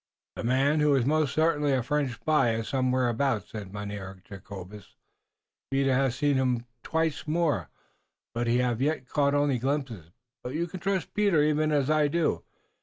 [0.35, 4.95] "The man, who is most certainly a French spy, is somewhere about," said Mynheer Jacobus.
[5.69, 7.69] "Peter haf seen him twice more,
[8.33, 10.09] but he haf caught only glimpses.
[10.43, 12.43] But you can trust Peter even as I do.